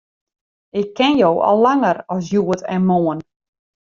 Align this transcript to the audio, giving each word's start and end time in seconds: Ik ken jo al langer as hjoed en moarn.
Ik 0.81 0.89
ken 0.97 1.13
jo 1.21 1.31
al 1.49 1.57
langer 1.65 1.97
as 2.13 2.25
hjoed 2.29 2.61
en 2.75 2.83
moarn. 2.89 3.19